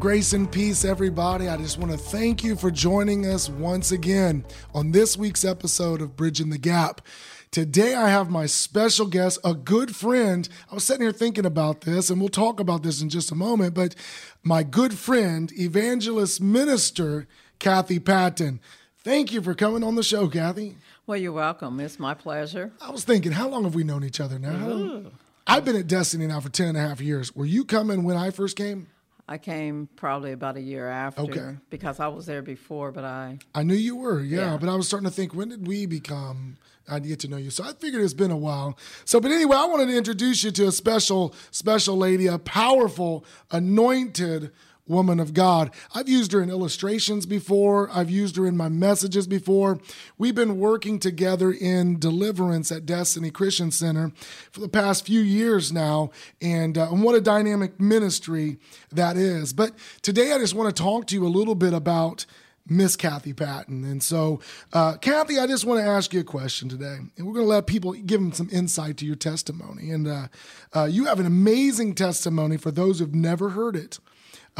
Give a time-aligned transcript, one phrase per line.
[0.00, 1.46] grace and peace, everybody.
[1.46, 6.00] I just want to thank you for joining us once again on this week's episode
[6.00, 7.02] of Bridging the Gap.
[7.50, 10.48] Today, I have my special guest, a good friend.
[10.70, 13.34] I was sitting here thinking about this, and we'll talk about this in just a
[13.34, 13.74] moment.
[13.74, 13.94] But
[14.42, 17.26] my good friend, evangelist minister,
[17.58, 18.58] Kathy Patton.
[19.04, 20.78] Thank you for coming on the show, Kathy.
[21.06, 21.78] Well, you're welcome.
[21.78, 22.72] It's my pleasure.
[22.80, 25.10] I was thinking, how long have we known each other now?
[25.46, 27.36] I've been at Destiny now for 10 and a half years.
[27.36, 28.86] Were you coming when I first came?
[29.32, 31.56] I came probably about a year after Okay.
[31.70, 34.56] because I was there before, but I I knew you were, yeah, Yeah.
[34.58, 36.56] but I was starting to think, when did we become?
[36.88, 38.76] I'd get to know you, so I figured it's been a while.
[39.04, 43.24] So, but anyway, I wanted to introduce you to a special, special lady, a powerful,
[43.52, 44.50] anointed
[44.90, 45.70] woman of God.
[45.94, 47.88] I've used her in illustrations before.
[47.92, 49.78] I've used her in my messages before.
[50.18, 54.12] We've been working together in deliverance at Destiny Christian Center
[54.50, 56.10] for the past few years now,
[56.42, 58.58] and, uh, and what a dynamic ministry
[58.90, 59.52] that is.
[59.52, 62.26] But today, I just want to talk to you a little bit about.
[62.68, 63.82] Miss Kathy Patton.
[63.84, 64.40] And so,
[64.72, 66.98] uh, Kathy, I just want to ask you a question today.
[67.16, 69.90] And we're going to let people give them some insight to your testimony.
[69.90, 70.28] And uh,
[70.72, 73.98] uh, you have an amazing testimony for those who've never heard it.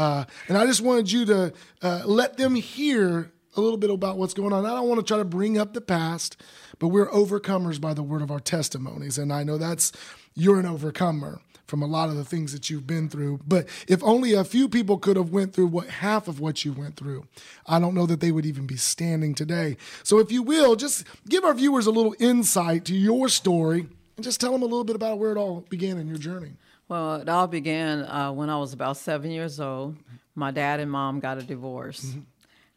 [0.01, 4.17] Uh, and I just wanted you to uh, let them hear a little bit about
[4.17, 4.65] what's going on.
[4.65, 6.41] I don't want to try to bring up the past,
[6.79, 9.19] but we're overcomers by the word of our testimonies.
[9.19, 9.91] And I know that's,
[10.33, 13.41] you're an overcomer from a lot of the things that you've been through.
[13.47, 16.73] But if only a few people could have went through what half of what you
[16.73, 17.27] went through,
[17.67, 19.77] I don't know that they would even be standing today.
[20.01, 23.85] So if you will, just give our viewers a little insight to your story
[24.17, 26.53] and just tell them a little bit about where it all began in your journey.
[26.91, 29.95] Well, it all began uh, when I was about seven years old.
[30.35, 32.15] My dad and mom got a divorce,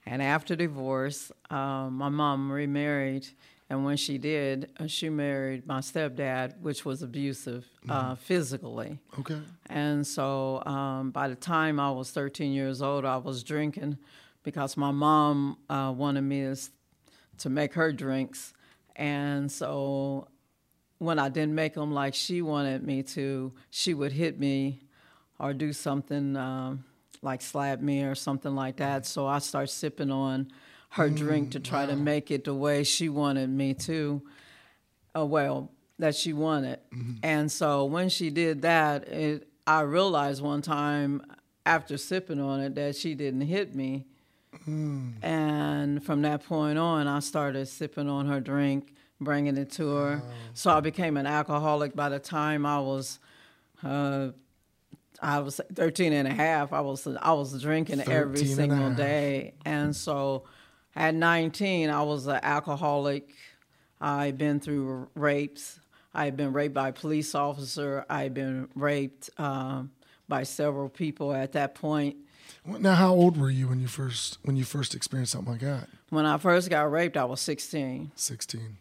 [0.06, 3.26] and after divorce, uh, my mom remarried.
[3.68, 9.00] And when she did, uh, she married my stepdad, which was abusive uh, physically.
[9.18, 9.40] Okay.
[9.66, 13.98] And so um, by the time I was 13 years old, I was drinking
[14.44, 16.56] because my mom uh, wanted me to,
[17.38, 18.52] to make her drinks.
[18.94, 20.28] And so
[20.98, 24.80] when I didn't make them like she wanted me to, she would hit me
[25.38, 26.84] or do something um,
[27.22, 29.06] like slap me or something like that.
[29.06, 30.50] So I started sipping on
[30.90, 34.22] her drink to try to make it the way she wanted me to
[35.16, 36.78] uh, well, that she wanted.
[37.22, 41.22] And so when she did that, it, I realized one time
[41.66, 44.06] after sipping on it that she didn't hit me.
[45.22, 50.22] And from that point on, I started sipping on her drink, bringing it to her.
[50.54, 53.18] So I became an alcoholic by the time I was.
[53.82, 54.28] Uh,
[55.22, 56.72] I was 13 and a half.
[56.72, 59.54] I was I was drinking every 13 and single day.
[59.64, 60.44] And so
[60.96, 63.30] at 19, I was an alcoholic.
[64.00, 65.80] I'd been through rapes.
[66.12, 68.04] I had been raped by a police officer.
[68.08, 69.90] I had been raped um,
[70.28, 72.16] by several people at that point.
[72.66, 75.88] Now, how old were you when you first when you first experienced something like that?
[76.10, 78.12] When I first got raped, I was 16.
[78.14, 78.76] Sixteen.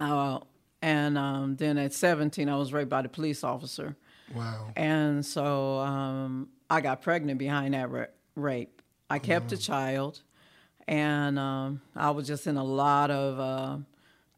[0.00, 0.40] Uh,
[0.82, 3.96] and um, then at 17, I was raped by the police officer.
[4.34, 4.72] Wow.
[4.76, 8.80] And so um, I got pregnant behind that ra- rape.
[9.10, 10.20] I kept a child,
[10.86, 13.78] and um, I was just in a lot of uh,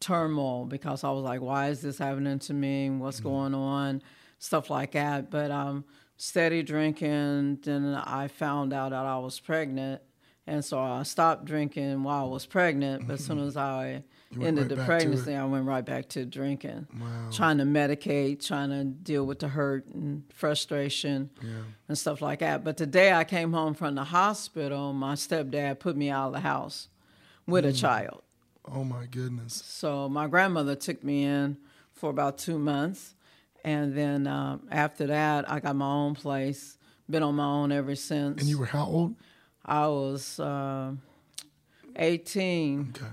[0.00, 2.88] turmoil because I was like, why is this happening to me?
[2.88, 4.02] What's going on?
[4.38, 5.30] Stuff like that.
[5.30, 5.84] But um,
[6.16, 10.00] steady drinking, then I found out that I was pregnant.
[10.46, 13.06] And so I stopped drinking while I was pregnant.
[13.06, 14.02] But as soon as I
[14.40, 14.96] ended right the back to it.
[14.98, 17.28] pregnancy, I went right back to drinking Wow.
[17.30, 21.48] trying to medicate, trying to deal with the hurt and frustration Yeah.
[21.88, 22.64] and stuff like that.
[22.64, 26.32] But the day I came home from the hospital, my stepdad put me out of
[26.34, 26.88] the house
[27.46, 27.68] with Mm.
[27.68, 28.22] a child.
[28.64, 29.54] Oh my goodness.
[29.54, 31.56] So my grandmother took me in
[31.92, 33.14] for about two months.
[33.64, 37.94] And then um, after that, I got my own place, been on my own ever
[37.94, 38.40] since.
[38.40, 39.14] And you were how old?
[39.64, 40.92] I was uh,
[41.96, 43.06] 18 Okay.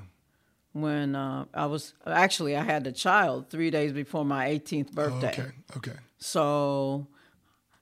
[0.73, 5.31] when uh, I was actually, I had a child three days before my 18th birthday.
[5.31, 5.51] Okay.
[5.77, 5.97] Okay.
[6.17, 7.07] So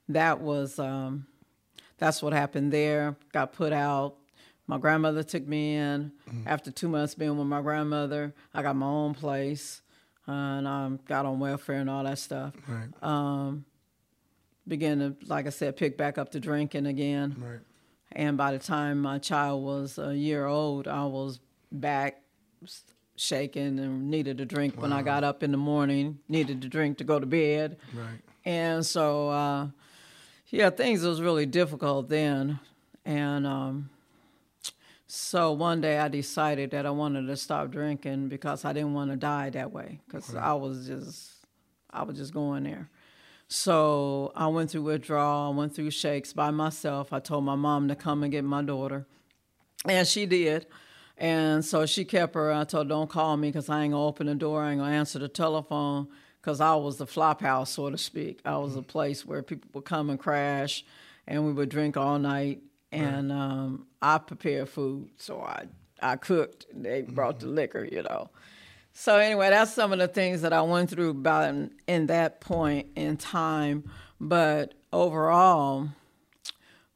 [0.08, 1.26] that was um,
[1.98, 3.16] that's what happened there.
[3.32, 4.16] Got put out.
[4.66, 6.12] My grandmother took me in.
[6.46, 9.80] After two months being with my grandmother, I got my own place,
[10.26, 12.52] and I got on welfare and all that stuff.
[12.68, 12.88] Right.
[13.02, 13.64] Um,
[14.66, 17.34] began to, like I said, pick back up the drinking again.
[17.38, 17.60] Right.
[18.12, 21.40] And by the time my child was a year old, I was
[21.70, 22.22] back
[23.16, 26.98] shaking and needed a drink when I got up in the morning, needed to drink
[26.98, 27.76] to go to bed.
[27.92, 28.20] Right.
[28.44, 29.68] And so, uh,
[30.48, 32.58] yeah, things was really difficult then.
[33.04, 33.90] And um,
[35.06, 39.10] so one day I decided that I wanted to stop drinking because I didn't want
[39.10, 41.30] to die that way because I was just,
[41.90, 42.88] I was just going there.
[43.48, 47.12] So I went through withdrawal, I went through shakes by myself.
[47.12, 49.06] I told my mom to come and get my daughter,
[49.86, 50.66] and she did.
[51.16, 52.52] And so she kept her.
[52.52, 54.62] I told her, don't call me because I ain't gonna open the door.
[54.62, 56.08] I ain't gonna answer the telephone
[56.40, 58.40] because I was the flop house, so to speak.
[58.44, 60.84] I was a place where people would come and crash,
[61.26, 62.60] and we would drink all night.
[62.92, 65.64] And um, I prepared food, so I
[66.00, 66.66] I cooked.
[66.72, 68.30] They brought the liquor, you know.
[69.00, 72.40] So anyway, that's some of the things that I went through about in, in that
[72.40, 73.88] point in time.
[74.20, 75.90] But overall,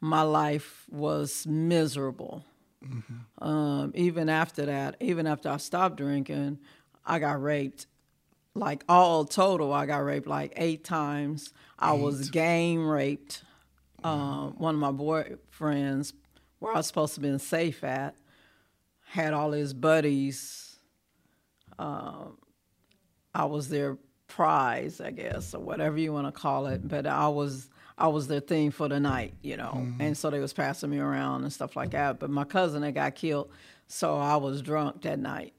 [0.01, 2.45] my life was miserable.
[3.39, 6.59] Um, even after that, even after I stopped drinking,
[7.07, 7.87] I got raped.
[8.57, 11.53] Like all total, I got raped like eight times.
[11.79, 13.45] I was gang raped.
[14.03, 16.15] Um, one of my boyfriends,
[16.59, 18.17] where I was supposed to be safe at,
[19.05, 20.72] had all his buddies.
[21.79, 22.39] Um,
[23.35, 23.97] I was their
[24.29, 26.87] prize, I guess, or whatever you want to call it.
[26.87, 29.87] But I was I was their thing for the night, you know.
[30.01, 32.19] And so they was passing me around and stuff like that.
[32.19, 33.51] But my cousin had got killed,
[33.87, 35.55] so I was drunk that night.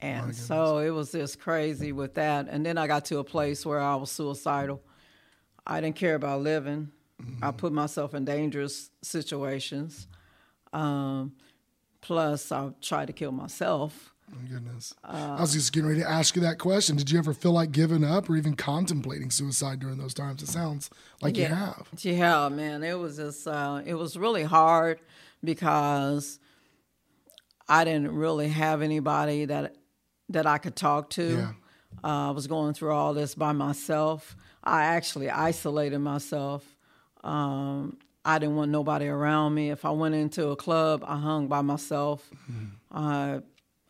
[0.00, 2.48] And so it was just crazy with that.
[2.50, 4.82] And then I got to a place where I was suicidal.
[5.66, 6.92] I didn't care about living.
[7.42, 10.06] I put myself in dangerous situations.
[10.72, 11.32] Um,
[12.02, 14.12] plus, I tried to kill myself.
[14.30, 14.92] My goodness.
[15.04, 16.96] Uh, I was just getting ready to ask you that question.
[16.96, 20.42] Did you ever feel like giving up or even contemplating suicide during those times?
[20.42, 20.90] It sounds
[21.22, 21.86] like you have.
[21.98, 24.98] Yeah, man, it was just uh, it was really hard
[25.44, 26.40] because
[27.68, 29.76] I didn't really have anybody that
[30.30, 31.36] that I could talk to.
[31.36, 31.52] Yeah.
[32.02, 34.36] Uh, I was going through all this by myself.
[34.62, 36.64] I actually isolated myself.
[37.22, 39.70] Um, I didn't want nobody around me.
[39.70, 42.28] If I went into a club, I hung by myself.
[42.90, 43.40] Uh,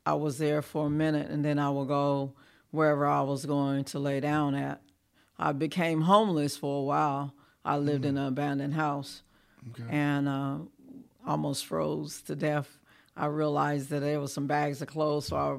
[0.06, 2.32] I was there for a minute, and then I would go
[2.70, 4.80] wherever I was going to lay down at.
[5.38, 7.34] I became homeless for a while.
[7.64, 9.22] I lived in an abandoned house
[9.88, 10.58] and uh,
[11.26, 12.78] almost froze to death.
[13.16, 15.58] I realized that there was some bags of clothes, so I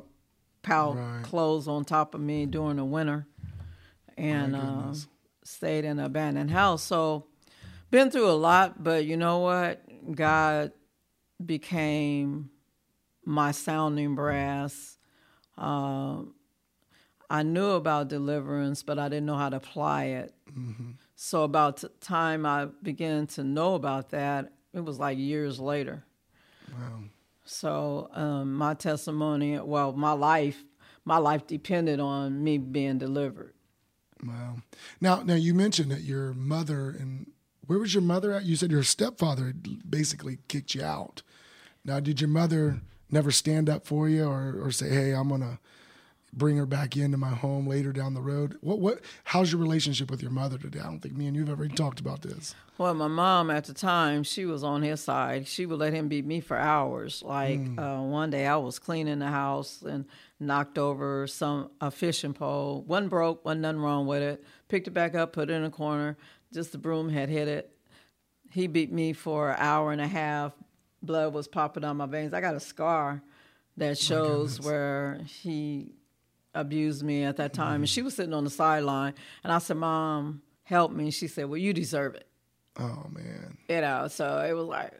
[0.61, 1.23] piled Right.
[1.23, 3.27] clothes on top of me during the winter,
[4.17, 4.94] and uh,
[5.44, 6.83] stayed in an abandoned house.
[6.83, 7.25] So,
[7.91, 9.81] been through a lot, but you know what?
[10.15, 10.71] God
[11.44, 12.49] became
[13.27, 14.97] my sounding brass.
[15.57, 16.33] Um,
[17.29, 20.33] I knew about deliverance, but I didn't know how to apply it.
[21.15, 26.06] So about the time I began to know about that, it was like years later.
[26.71, 27.03] Wow.
[27.44, 30.63] So um, my testimony, well, my life,
[31.03, 33.53] my life depended on me being delivered.
[34.25, 34.57] Wow.
[35.01, 37.31] Now, now you mentioned that your mother and
[37.65, 38.45] where was your mother at?
[38.45, 39.53] You said your stepfather
[39.88, 41.23] basically kicked you out.
[41.83, 42.81] Now, did your mother
[43.12, 45.59] never stand up for you or, or say, "Hey, I'm gonna
[46.33, 48.57] bring her back into my home later down the road"?
[48.62, 49.01] What what?
[49.25, 50.80] How's your relationship with your mother today?
[50.80, 52.56] I don't think me and you've ever talked about this.
[52.77, 55.48] Well, my mom at the time, she was on his side.
[55.48, 57.24] She would let him beat me for hours.
[57.24, 60.06] Like uh, one day, I was cleaning the house and
[60.39, 62.83] knocked over some a fishing pole.
[62.86, 64.44] One broke, wasn't nothing wrong with it.
[64.68, 66.18] Picked it back up, put it in a corner.
[66.54, 67.71] Just the broom had hit it.
[68.51, 70.54] He beat me for an hour and a half.
[71.07, 72.33] Blood was popping on my veins.
[72.33, 73.24] I got a scar
[73.77, 75.94] that oh shows where he
[76.54, 77.81] abused me at that time.
[77.81, 79.13] And she was sitting on the sideline,
[79.44, 82.28] and I said, "Mom, help me." She said, "Well, you deserve it."
[82.80, 83.57] Oh man.
[83.69, 84.94] you know so it was like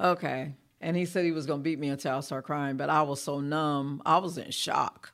[0.00, 2.90] okay and he said he was going to beat me until i started crying but
[2.90, 5.12] i was so numb i was in shock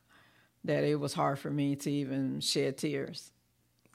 [0.65, 3.33] that it was hard for me to even shed tears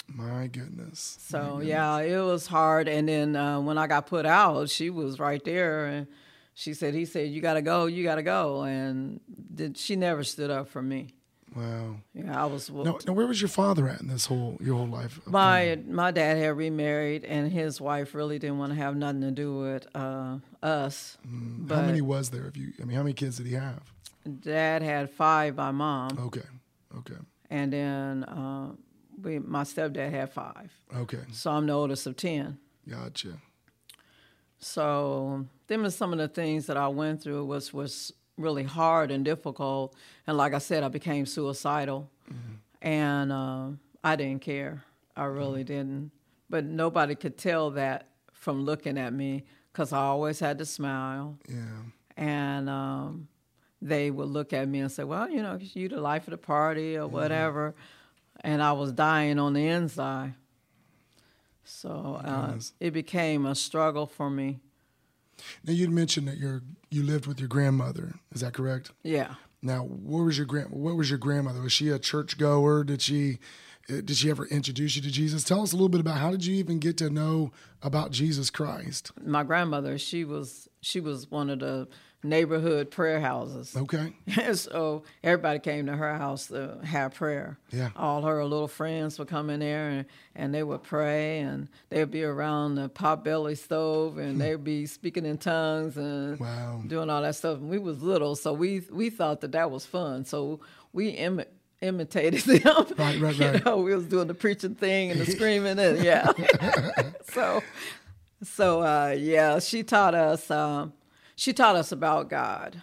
[0.08, 1.18] My goodness.
[1.22, 5.20] so yeah it was hard and then uh, when i got put out she was
[5.20, 6.08] right there and
[6.54, 9.20] she said he said you got to go you got to go and
[9.56, 11.14] did, she never stood up for me
[11.56, 11.98] Wow.
[12.14, 14.88] yeah i was Now, now, where was your father at in this whole your whole
[14.88, 15.20] life?
[15.28, 19.30] My my dad had remarried, and his wife really didn't want to have nothing to
[19.30, 21.16] do with uh, us.
[21.24, 22.48] But how many was there?
[22.48, 23.84] If you, I mean, how many kids did he have?
[24.42, 26.48] dad had five by mom, Okay.
[26.98, 27.20] Okay.
[27.52, 28.72] and then uh,
[29.24, 30.72] we my stepdad had five.
[30.96, 31.20] Okay.
[31.32, 32.58] So I'm the oldest of ten.
[32.90, 33.38] Gotcha.
[34.60, 39.12] So them are some of the things that I went through was was really hard
[39.12, 39.96] and difficult.
[40.28, 42.10] And like I said, I became suicidal,
[42.82, 43.68] and uh,
[44.04, 44.84] I didn't care.
[45.16, 46.12] I really didn't.
[46.50, 51.38] But nobody could tell that from looking at me because I always had to smile,
[51.48, 51.64] Yeah.
[52.18, 53.28] and um,
[53.82, 56.38] they would look at me and say, "Well, you know, you the life of the
[56.38, 57.74] party or whatever,"
[58.42, 60.36] and I was dying on the inside.
[61.64, 64.60] So uh, it became a struggle for me.
[65.66, 68.16] Now you'd mentioned that you're you lived with your grandmother.
[68.32, 68.92] Is that correct?
[69.02, 69.36] Yeah.
[69.62, 70.72] Now, what was your grand?
[70.72, 71.62] What was your grandmother?
[71.62, 72.84] Was she a church goer?
[72.84, 73.40] Did she?
[73.90, 75.44] uh, did she ever introduce you to Jesus?
[75.44, 78.50] Tell us a little bit about how did you even get to know about Jesus
[78.50, 79.12] Christ?
[79.22, 81.88] My grandmother, she was she was one of the
[82.24, 83.76] neighborhood prayer houses.
[83.76, 84.14] Okay.
[84.54, 87.58] so everybody came to her house to have prayer.
[87.72, 87.90] Yeah.
[87.96, 92.10] All her little friends would come in there and, and they would pray and they'd
[92.10, 96.82] be around the pot-belly stove and they'd be speaking in tongues and Wow.
[96.88, 97.58] doing all that stuff.
[97.58, 100.24] And we was little, so we we thought that that was fun.
[100.26, 100.62] So
[100.94, 101.44] we Im-
[101.82, 102.86] imitated them.
[102.98, 103.66] Right, right, You right.
[103.66, 106.32] know, we was doing the preaching thing and the screaming and yeah.
[107.32, 107.62] so
[108.44, 110.50] so uh, yeah, she taught us.
[110.52, 110.94] Um,
[111.36, 112.82] she taught us about God,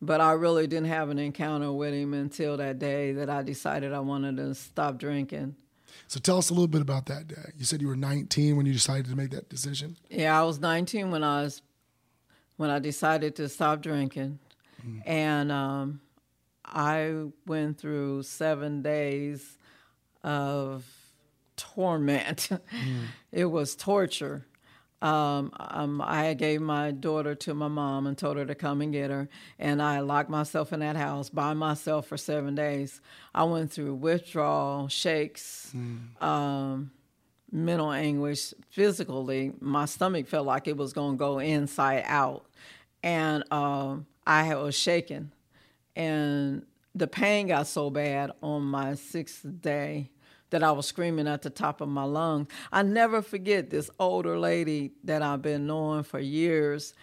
[0.00, 3.92] but I really didn't have an encounter with Him until that day that I decided
[3.92, 5.56] I wanted to stop drinking.
[6.08, 7.52] So tell us a little bit about that day.
[7.56, 9.96] You said you were 19 when you decided to make that decision.
[10.10, 11.62] Yeah, I was 19 when I was
[12.56, 14.38] when I decided to stop drinking,
[15.04, 16.00] and um,
[16.64, 19.58] I went through seven days
[20.22, 20.84] of
[21.56, 22.48] torment.
[23.32, 24.46] it was torture.
[25.02, 28.90] Um, um, I gave my daughter to my mom and told her to come and
[28.92, 33.02] get her, and I locked myself in that house by myself for seven days.
[33.34, 35.70] I went through withdrawal, shakes,
[36.22, 36.90] um,
[37.52, 42.46] mental anguish physically my stomach felt like it was going to go inside out
[43.04, 45.30] and um, i was shaking
[45.94, 50.10] and the pain got so bad on my sixth day
[50.50, 54.38] that i was screaming at the top of my lungs i never forget this older
[54.38, 56.94] lady that i've been knowing for years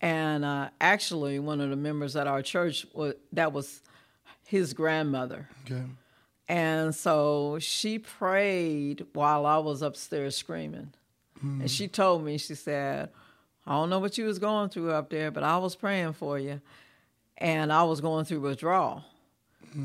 [0.00, 3.82] and uh, actually one of the members at our church was, that was
[4.46, 5.82] his grandmother Okay.
[6.48, 10.92] and so she prayed while I was upstairs screaming.
[11.42, 13.08] And she told me, she said,
[13.66, 16.38] I don't know what you was going through up there, but I was praying for
[16.38, 16.60] you.
[17.38, 19.02] And I was going through withdrawal.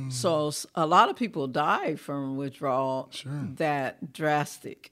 [0.10, 3.32] So a lot of people die from withdrawal Sure.
[3.56, 4.92] that drastic.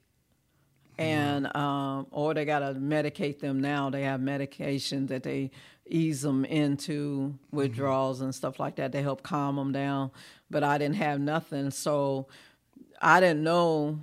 [0.98, 3.90] And um, or they gotta medicate them now.
[3.90, 5.50] They have medication that they
[5.88, 8.92] ease them into withdrawals and stuff like that.
[8.92, 10.12] They help calm them down.
[10.52, 12.28] But I didn't have nothing, so
[13.02, 14.00] I didn't know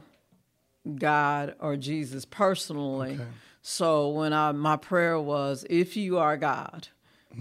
[0.96, 3.14] God or Jesus personally.
[3.14, 3.24] Okay.
[3.62, 6.88] So when I my prayer was, if you are God,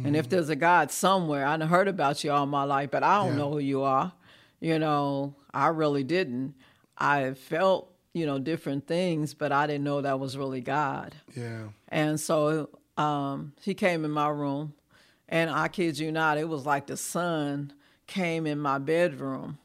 [0.03, 3.03] and if there's a God somewhere, I done heard about you all my life, but
[3.03, 3.35] I don't Yeah.
[3.35, 4.13] know who you are.
[4.59, 6.53] You know, I really didn't.
[6.97, 11.15] I felt, you know, different things, but I didn't know that was really God.
[11.35, 11.69] Yeah.
[11.87, 14.73] And so um, he came in my room,
[15.27, 17.73] and I kid you not, it was like the sun
[18.07, 19.57] came in my bedroom.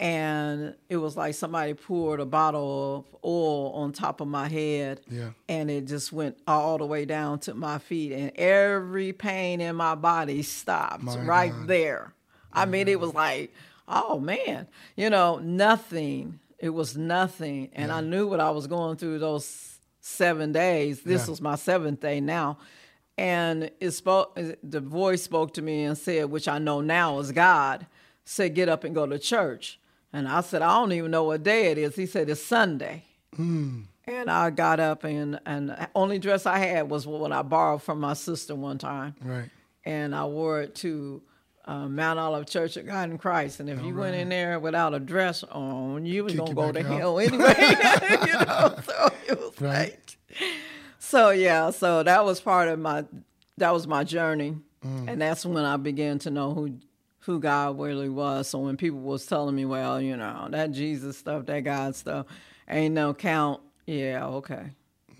[0.00, 5.00] And it was like somebody poured a bottle of oil on top of my head.
[5.10, 5.30] Yeah.
[5.48, 8.12] And it just went all the way down to my feet.
[8.12, 11.66] And every pain in my body stopped My right God.
[11.68, 12.14] there.
[12.52, 13.52] I mean, it was like,
[13.88, 16.38] oh man, you know, nothing.
[16.58, 17.70] It was nothing.
[17.72, 21.02] And I knew what I was going through those seven days.
[21.02, 21.30] This Yeah.
[21.30, 22.58] was my seventh day now.
[23.16, 27.32] And it spoke the voice spoke to me and said, which I know now is
[27.32, 27.86] God,
[28.28, 29.78] said, get up and go to church.
[30.12, 31.96] And I said, I don't even know what day it is.
[31.96, 33.04] He said, it's Sunday.
[33.36, 37.82] And I got up and and the only dress I had was what I borrowed
[37.82, 39.50] from my sister one time Right.
[39.84, 41.22] and I wore it to
[41.66, 43.60] uh, Mount Olive Church of God in Christ.
[43.60, 46.72] And if you went in there without a dress on, you was Kick gonna go
[46.72, 46.86] to out.
[46.98, 47.54] hell anyway.
[48.26, 49.90] you know, so it was Right.
[49.90, 50.18] like,
[50.98, 53.04] so yeah, so that was part of my,
[53.58, 55.08] that was my journey, Mm.
[55.08, 56.78] and that's when I began to know who.
[57.28, 58.48] Who God really was.
[58.48, 62.24] So when people was telling me, well, you know, that Jesus stuff, that God stuff,
[62.66, 63.60] ain't no count.
[63.84, 64.70] Yeah, okay.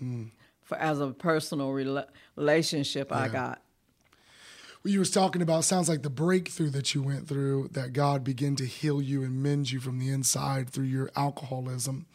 [0.03, 0.31] Mm.
[0.63, 3.61] For as a personal rela- relationship, I got.
[4.81, 8.23] What you was talking about sounds like the breakthrough that you went through, that God
[8.23, 12.07] began to heal you and mend you from the inside through your alcoholism,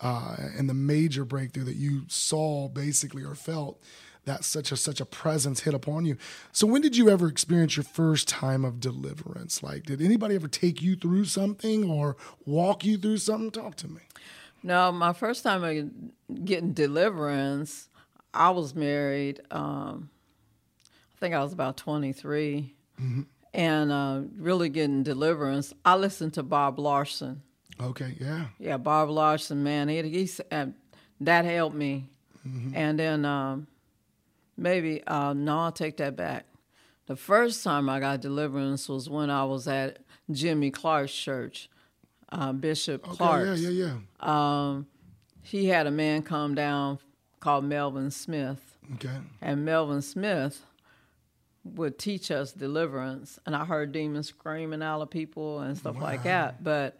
[0.00, 3.82] uh, and the major breakthrough that you saw basically or felt
[4.24, 6.16] that such a such a presence hit upon you.
[6.52, 9.62] So when did you ever experience your first time of deliverance?
[9.62, 13.50] Like, did anybody ever take you through something or walk you through something?
[13.50, 14.02] Talk to me.
[14.62, 17.88] No, my first time of getting deliverance,
[18.32, 19.40] I was married.
[19.50, 20.10] Um,
[21.16, 22.74] I think I was about 23.
[23.54, 27.42] And uh, really getting deliverance, I listened to Bob Larson.
[27.80, 30.66] Okay, yeah, Yeah, Bob Larson, man, he, he uh,
[31.20, 32.08] that helped me.
[32.74, 33.66] And then um,
[34.56, 36.46] maybe, uh, no, I'll take that back.
[37.06, 39.98] The first time I got deliverance was when I was at
[40.30, 41.68] Jimmy Clark's church,
[42.30, 44.68] uh, Bishop okay, Clark's yeah, yeah, yeah.
[44.68, 44.86] um,
[45.42, 46.98] he had a man come down
[47.40, 50.64] called Melvin Smith, Okay, and Melvin Smith
[51.64, 53.38] would teach us deliverance.
[53.46, 56.62] And I heard demons screaming out of people and stuff like that.
[56.62, 56.98] But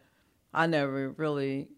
[0.55, 1.69] I never really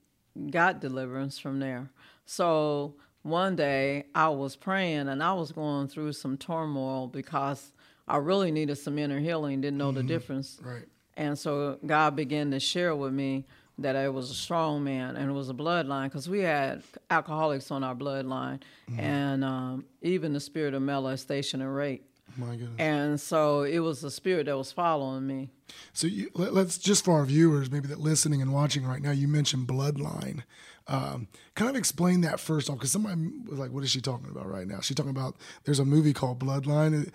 [0.50, 1.90] got deliverance from there.
[2.26, 7.72] So one day I was praying and I was going through some turmoil because
[8.06, 9.96] I really needed some inner healing, didn't know mm-hmm.
[9.96, 10.60] the difference.
[10.62, 10.84] Right.
[11.16, 13.46] And so God began to share with me
[13.78, 17.70] that I was a strong man and it was a bloodline because we had alcoholics
[17.70, 19.00] on our bloodline mm-hmm.
[19.00, 22.06] and um, even the spirit of molestation and rape.
[22.36, 22.78] My goodness.
[22.78, 25.50] And so it was the spirit that was following me.
[25.92, 29.10] So you, let, us just for our viewers, maybe that listening and watching right now,
[29.10, 30.42] you mentioned bloodline.
[30.86, 34.28] Um, kind of explain that first off, because somebody was like, "What is she talking
[34.28, 37.10] about right now?" She's talking about there's a movie called Bloodline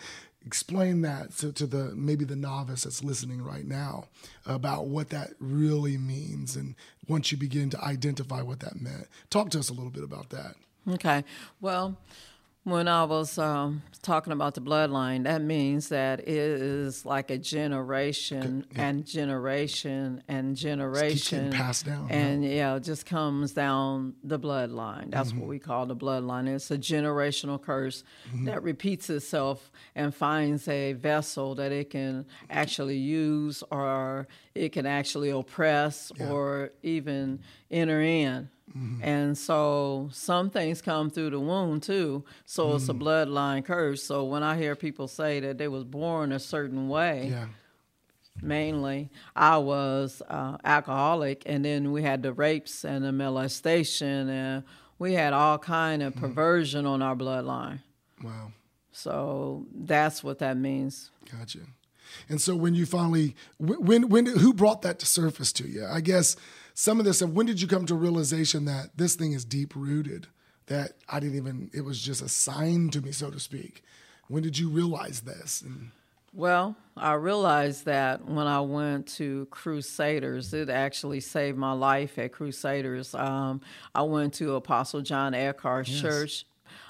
[0.46, 4.06] explain that to, to, the maybe the novice that's listening right now
[4.46, 6.76] about what that really means and
[7.08, 10.30] once you begin to identify what that meant talk to us a little bit about
[10.30, 10.56] that
[10.90, 11.24] okay
[11.60, 11.98] well
[12.64, 17.38] when I was um, talking about the bloodline, that means that it is like a
[17.38, 18.88] generation yeah.
[18.88, 22.50] and generation and generation passed down, and yeah.
[22.50, 25.10] yeah, it just comes down the bloodline.
[25.10, 25.40] That's mm-hmm.
[25.40, 26.48] what we call the bloodline.
[26.48, 28.46] It's a generational curse mm-hmm.
[28.46, 34.86] that repeats itself and finds a vessel that it can actually use, or it can
[34.86, 36.30] actually oppress, yeah.
[36.30, 37.40] or even
[37.72, 38.50] enter in.
[38.78, 39.04] Mm-hmm.
[39.04, 42.24] And so some things come through the womb too.
[42.46, 42.76] So mm-hmm.
[42.76, 43.02] it's a mm.
[43.02, 44.04] bloodline curse.
[44.04, 47.48] So when I hear people say that they was born a certain way, yeah.
[48.42, 54.64] mainly I was uh, alcoholic, and then we had the rapes and the molestation, and
[55.00, 56.26] we had all kind of mm-hmm.
[56.26, 57.80] perversion on our bloodline.
[58.24, 58.52] Wow.
[58.92, 61.10] So that's what that means.
[61.32, 61.60] Gotcha.
[62.28, 65.86] And so when you finally, when when who brought that to surface to you?
[65.86, 66.36] I guess
[66.80, 69.76] some of this stuff, when did you come to realization that this thing is deep
[69.76, 70.28] rooted?
[70.68, 73.84] That I didn't even, it was just a sign to me, so to speak.
[74.30, 75.62] When did you realize this?
[75.62, 75.92] And,
[76.34, 82.32] well, I realized that when I went to Crusaders, it actually saved my life at
[82.32, 83.14] Crusaders.
[83.14, 83.60] Um,
[83.94, 86.02] I went to Apostle John Eckhardt's yes.
[86.02, 86.46] church,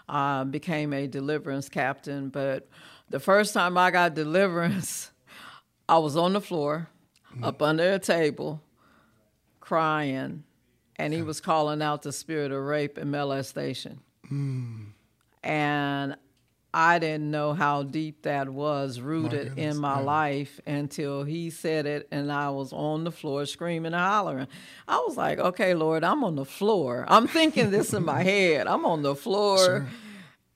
[0.07, 2.29] uh, became a deliverance captain.
[2.29, 2.67] But
[3.09, 5.09] the first time I got deliverance,
[5.89, 6.89] I was on the floor,
[7.33, 7.43] mm-hmm.
[7.43, 8.61] up under a table,
[9.69, 10.43] crying,
[10.95, 13.99] and he was calling out the spirit of rape and molestation.
[14.31, 14.87] Mm.
[15.43, 16.15] And
[16.73, 20.05] I didn't know how deep that was rooted my in my yeah.
[20.05, 24.47] life until he said it, and I was on the floor screaming and hollering.
[24.87, 27.05] I was like, okay, Lord, I'm on the floor.
[27.07, 28.65] I'm thinking this in my head.
[28.65, 29.57] I'm on the floor.
[29.59, 29.87] Sure.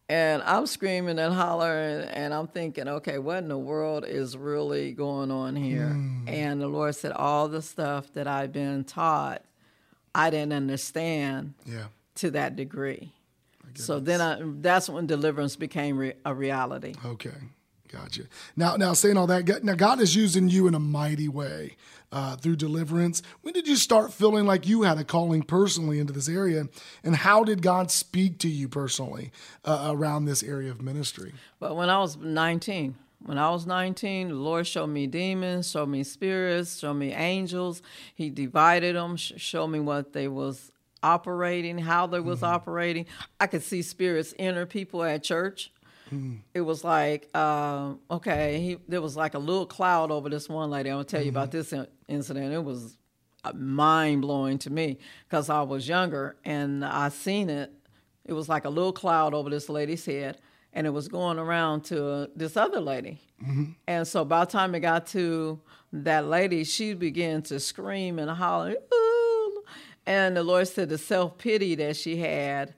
[0.09, 4.91] And I'm screaming and hollering, and I'm thinking, okay, what in the world is really
[4.91, 5.93] going on here?
[5.95, 6.29] Mm.
[6.29, 9.43] And the Lord said, all the stuff that I've been taught,
[10.13, 11.85] I didn't understand yeah.
[12.15, 13.13] to that degree.
[13.75, 16.93] So then I, that's when deliverance became re- a reality.
[17.03, 17.31] Okay.
[17.93, 18.23] Gotcha.
[18.55, 21.77] Now, now saying all that, now God is using you in a mighty way
[22.11, 23.21] uh, through deliverance.
[23.43, 26.67] When did you start feeling like you had a calling personally into this area,
[27.03, 29.31] and how did God speak to you personally
[29.63, 31.33] uh, around this area of ministry?
[31.59, 35.89] Well, when I was 19, when I was 19, the Lord showed me demons, showed
[35.89, 37.83] me spirits, showed me angels.
[38.15, 40.71] He divided them, showed me what they was
[41.03, 42.55] operating, how they was mm-hmm.
[42.55, 43.05] operating.
[43.39, 45.71] I could see spirits enter people at church.
[46.13, 46.39] Mm.
[46.53, 50.69] It was like, uh, okay, he, there was like a little cloud over this one
[50.69, 50.89] lady.
[50.89, 51.25] I'm gonna tell mm-hmm.
[51.25, 51.57] you about mm-hmm.
[51.57, 52.53] this in- incident.
[52.53, 52.97] It was
[53.43, 57.71] uh, mind blowing to me because I was younger and I seen it.
[58.25, 60.37] It was like a little cloud over this lady's head,
[60.71, 63.19] and it was going around to uh, this other lady.
[63.41, 63.71] Mm-hmm.
[63.87, 65.59] And so by the time it got to
[65.91, 68.75] that lady, she began to scream and holler.
[68.93, 69.63] Ooh.
[70.05, 72.73] And the Lord said the self pity that she had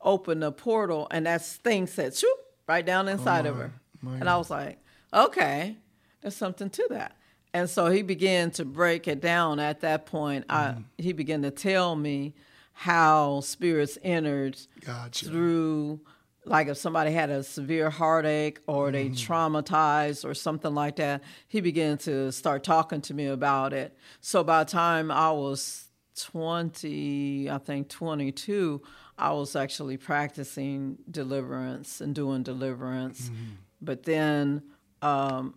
[0.00, 3.72] opened a portal, and that thing said, shoop, right down inside oh, of her.
[4.02, 4.78] And I was like,
[5.12, 5.76] okay,
[6.20, 7.16] there's something to that.
[7.52, 10.46] And so he began to break it down at that point.
[10.48, 10.54] Mm.
[10.54, 12.34] I, he began to tell me
[12.72, 15.26] how spirits entered gotcha.
[15.26, 16.00] through
[16.46, 19.14] like if somebody had a severe heartache or they mm.
[19.16, 23.96] traumatized or something like that, he began to start talking to me about it.
[24.20, 25.88] So by the time I was
[26.20, 28.80] 20, I think 22,
[29.18, 33.28] I was actually practicing deliverance and doing deliverance.
[33.28, 33.44] Mm-hmm.
[33.80, 34.62] But then
[35.02, 35.54] um,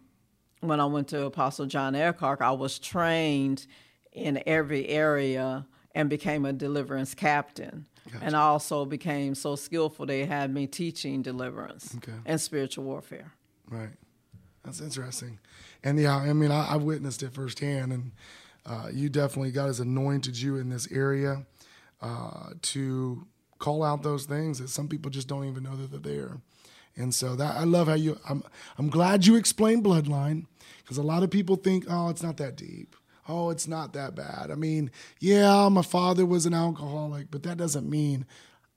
[0.61, 3.67] when I went to Apostle John Eckhardt, I was trained
[4.11, 7.87] in every area and became a deliverance captain.
[8.11, 8.25] Gotcha.
[8.25, 12.17] And I also became so skillful they had me teaching deliverance okay.
[12.25, 13.33] and spiritual warfare.
[13.69, 13.89] Right.
[14.63, 15.39] That's interesting.
[15.83, 18.11] And yeah, I mean, I, have witnessed it firsthand, and
[18.65, 21.45] uh, you definitely, God has anointed you in this area
[22.01, 23.25] uh, to
[23.59, 26.37] call out those things that some people just don't even know that they're there.
[26.95, 28.19] And so that I love how you.
[28.27, 28.43] I'm
[28.77, 30.47] I'm glad you explained bloodline
[30.81, 32.95] because a lot of people think, oh, it's not that deep.
[33.29, 34.49] oh, it's not that bad.
[34.51, 38.25] I mean, yeah, my father was an alcoholic, but that doesn't mean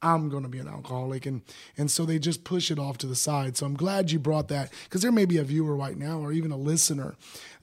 [0.03, 1.27] I'm going to be an alcoholic.
[1.27, 1.43] And,
[1.79, 3.57] and so they just push it off to the side.
[3.57, 6.33] So I'm glad you brought that because there may be a viewer right now or
[6.33, 7.15] even a listener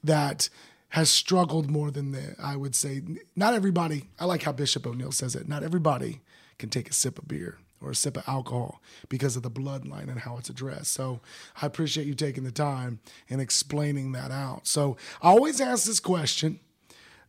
[0.03, 0.49] that
[0.89, 3.01] has struggled more than the, I would say.
[3.35, 6.21] Not everybody, I like how Bishop O'Neill says it, not everybody
[6.59, 10.09] can take a sip of beer or a sip of alcohol because of the bloodline
[10.09, 10.91] and how it's addressed.
[10.91, 11.21] So
[11.61, 14.67] I appreciate you taking the time and explaining that out.
[14.67, 16.59] So I always ask this question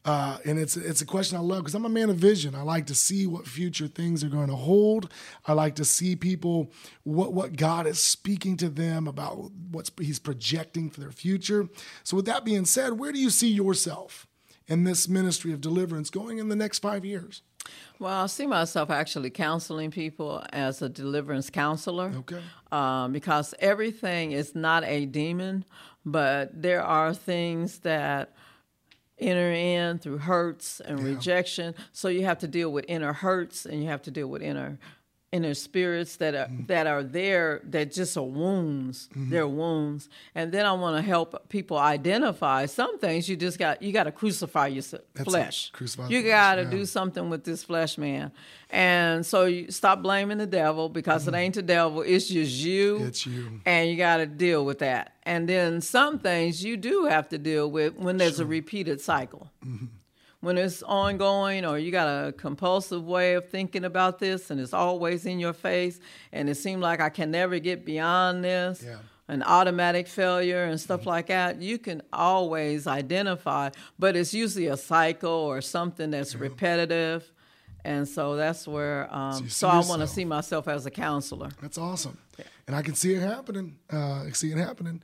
[0.05, 2.55] uh, and it's it's a question I love because I'm a man of vision.
[2.55, 5.13] I like to see what future things are going to hold.
[5.47, 10.19] I like to see people what what God is speaking to them about what He's
[10.19, 11.69] projecting for their future.
[12.03, 14.27] So, with that being said, where do you see yourself
[14.67, 17.43] in this ministry of deliverance going in the next five years?
[17.99, 22.13] Well, I see myself actually counseling people as a deliverance counselor.
[22.17, 22.41] Okay.
[22.73, 25.65] Um, because everything is not a demon,
[26.05, 28.35] but there are things that
[29.19, 31.05] enter in through hurts and yeah.
[31.05, 31.75] rejection.
[31.93, 34.79] So you have to deal with inner hurts and you have to deal with inner
[35.33, 36.67] inner spirits that are mm-hmm.
[36.67, 39.09] that are there that just are wounds.
[39.13, 39.31] Mm-hmm.
[39.31, 40.09] they're wounds.
[40.35, 43.29] And then i want to help people identify some things.
[43.29, 44.83] You just got you got to crucify your
[45.25, 45.71] flesh.
[45.71, 46.71] Crucify you got to yeah.
[46.71, 48.33] do something with this flesh man.
[48.71, 51.35] And so you stop blaming the devil because mm-hmm.
[51.35, 53.05] it ain't the devil it's just you.
[53.05, 53.61] It's you.
[53.65, 55.15] And you got to deal with that.
[55.23, 58.45] And then some things you do have to deal with when there's sure.
[58.45, 59.51] a repeated cycle.
[59.65, 59.87] Mm-hmm
[60.41, 64.73] when it's ongoing or you got a compulsive way of thinking about this and it's
[64.73, 66.01] always in your face
[66.33, 68.83] and it seems like I can never get beyond this.
[68.85, 68.99] Yeah.
[69.29, 71.11] An automatic failure and stuff mm-hmm.
[71.11, 76.41] like that, you can always identify, but it's usually a cycle or something that's yeah.
[76.41, 77.31] repetitive.
[77.85, 81.51] And so that's where, um, so, so I want to see myself as a counselor.
[81.63, 82.19] That's awesome.
[82.39, 82.45] Yeah.
[82.67, 83.77] And I can see it happening.
[83.93, 85.01] Uh, I see it happening.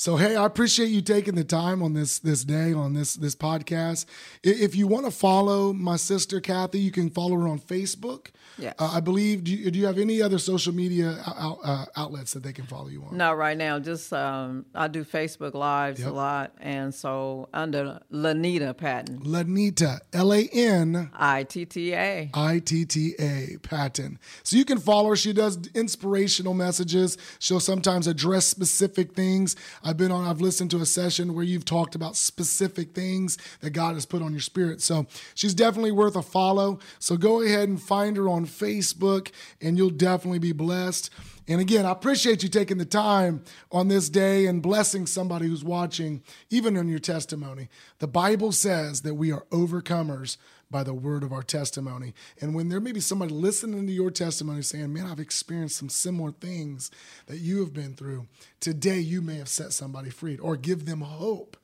[0.00, 3.34] So hey, I appreciate you taking the time on this this day on this this
[3.34, 4.06] podcast.
[4.44, 8.28] If you want to follow my sister Kathy, you can follow her on Facebook.
[8.58, 8.76] Yes.
[8.78, 9.42] Uh, I believe.
[9.42, 12.64] Do you, do you, have any other social media out, uh, outlets that they can
[12.64, 13.16] follow you on?
[13.16, 16.10] No, right now, just um, I do Facebook Lives yep.
[16.10, 19.20] a lot, and so under Lanitta Patton.
[19.24, 22.30] Lanitta, L A N I T T A.
[22.34, 24.20] I T T A Patton.
[24.44, 25.16] So you can follow her.
[25.16, 27.18] She does inspirational messages.
[27.40, 29.56] She'll sometimes address specific things.
[29.88, 30.26] I've been on.
[30.26, 34.20] I've listened to a session where you've talked about specific things that God has put
[34.20, 34.82] on your spirit.
[34.82, 36.78] So she's definitely worth a follow.
[36.98, 39.30] So go ahead and find her on Facebook,
[39.62, 41.08] and you'll definitely be blessed.
[41.48, 45.64] And again, I appreciate you taking the time on this day and blessing somebody who's
[45.64, 47.70] watching, even in your testimony.
[48.00, 50.36] The Bible says that we are overcomers
[50.70, 52.12] by the word of our testimony.
[52.42, 55.88] And when there may be somebody listening to your testimony saying, Man, I've experienced some
[55.88, 56.90] similar things
[57.26, 58.26] that you have been through,
[58.60, 61.56] today you may have set somebody free or give them hope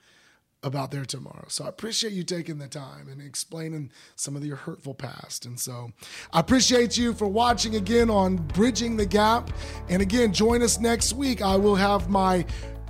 [0.65, 1.45] about their tomorrow.
[1.49, 5.47] So I appreciate you taking the time and explaining some of your hurtful past.
[5.47, 5.91] And so
[6.33, 9.51] I appreciate you for watching again on Bridging the Gap.
[9.89, 11.43] And again, join us next week.
[11.43, 12.45] I will have my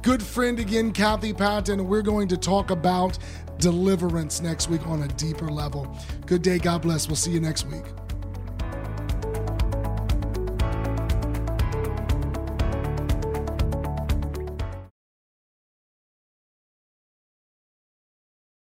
[0.04, 3.18] good friend again, Kathy Patton, we're going to talk about
[3.58, 5.98] deliverance next week on a deeper level.
[6.26, 6.58] Good day.
[6.58, 7.08] God bless.
[7.08, 8.03] We'll see you next week.